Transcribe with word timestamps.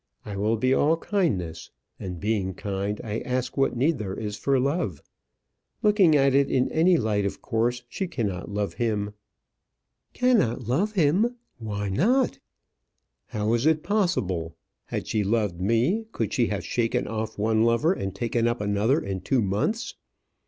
I 0.25 0.35
will 0.35 0.57
be 0.57 0.73
all 0.73 0.97
kindness. 0.97 1.69
And 1.99 2.19
being 2.19 2.55
kind, 2.55 2.99
I 3.03 3.19
ask 3.19 3.55
what 3.55 3.75
need 3.77 3.97
is 4.01 4.01
there 4.01 4.31
for 4.31 4.59
love? 4.59 5.03
Looking 5.83 6.15
at 6.15 6.33
it 6.33 6.49
in 6.49 6.71
any 6.71 6.97
light, 6.97 7.23
of 7.23 7.39
course 7.43 7.83
she 7.87 8.07
cannot 8.07 8.49
love 8.49 8.73
him." 8.73 9.13
"Cannot 10.13 10.67
love 10.67 10.93
him! 10.93 11.35
why 11.59 11.89
not?" 11.89 12.39
"How 13.27 13.53
is 13.53 13.67
it 13.67 13.83
possible? 13.83 14.55
Had 14.85 15.05
she 15.05 15.23
loved 15.23 15.61
me, 15.61 16.07
could 16.13 16.33
she 16.33 16.47
have 16.47 16.65
shaken 16.65 17.07
off 17.07 17.37
one 17.37 17.61
lover 17.63 17.93
and 17.93 18.15
taken 18.15 18.47
up 18.47 18.59
another 18.59 18.99
in 18.99 19.21
two 19.21 19.43
months? 19.43 19.93